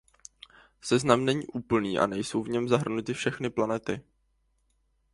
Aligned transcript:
Seznam 0.81 1.25
není 1.25 1.47
úplný 1.47 1.99
a 1.99 2.05
nejsou 2.07 2.43
v 2.43 2.49
něm 2.49 2.67
zahrnuty 2.67 3.13
všechny 3.13 3.49
planety. 3.49 4.01